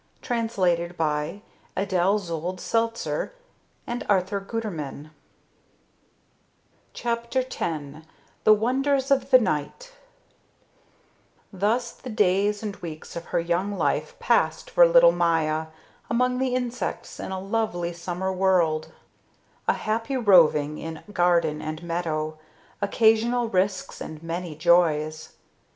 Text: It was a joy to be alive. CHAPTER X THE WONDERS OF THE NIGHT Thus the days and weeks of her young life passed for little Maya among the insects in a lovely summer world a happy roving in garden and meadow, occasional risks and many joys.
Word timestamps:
It 0.23 0.31
was 0.31 0.57
a 0.57 0.75
joy 0.75 1.83
to 1.85 1.85
be 1.85 1.93
alive. 1.95 2.59
CHAPTER 6.93 7.39
X 7.39 7.83
THE 8.43 8.53
WONDERS 8.55 9.11
OF 9.11 9.29
THE 9.29 9.37
NIGHT 9.39 9.91
Thus 11.53 11.91
the 11.91 12.09
days 12.09 12.63
and 12.63 12.75
weeks 12.77 13.15
of 13.15 13.25
her 13.25 13.39
young 13.39 13.77
life 13.77 14.17
passed 14.17 14.71
for 14.71 14.87
little 14.87 15.11
Maya 15.11 15.67
among 16.09 16.39
the 16.39 16.55
insects 16.55 17.19
in 17.19 17.31
a 17.31 17.39
lovely 17.39 17.93
summer 17.93 18.33
world 18.33 18.91
a 19.67 19.73
happy 19.73 20.17
roving 20.17 20.79
in 20.79 21.03
garden 21.13 21.61
and 21.61 21.83
meadow, 21.83 22.39
occasional 22.81 23.49
risks 23.49 24.01
and 24.01 24.23
many 24.23 24.55
joys. 24.55 25.33